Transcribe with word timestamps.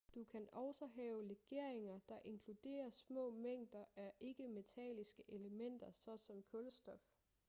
du 0.15 0.23
kan 0.23 0.47
også 0.51 0.85
have 0.85 1.25
legeringer 1.27 1.99
der 2.09 2.19
inkluderer 2.23 2.89
små 2.89 3.29
mængder 3.31 3.85
af 3.95 4.13
ikke-metalliske 4.19 5.23
elementer 5.33 5.91
såsom 5.91 6.43
kulstof 6.43 6.99